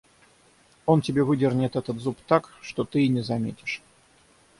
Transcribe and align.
Он 0.87 1.03
тебе 1.03 1.23
выдернет 1.23 1.75
этот 1.75 1.99
зуб 1.99 2.17
так, 2.25 2.51
что 2.61 2.85
ты 2.85 3.05
и 3.05 3.07
не 3.07 3.21
заметишь. 3.21 3.83